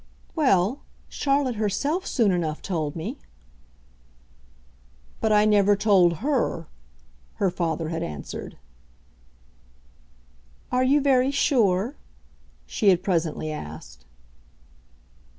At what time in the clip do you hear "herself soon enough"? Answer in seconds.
1.57-2.63